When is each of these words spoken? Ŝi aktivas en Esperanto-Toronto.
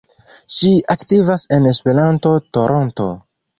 Ŝi 0.55 0.71
aktivas 0.93 1.45
en 1.59 1.69
Esperanto-Toronto. 1.73 3.11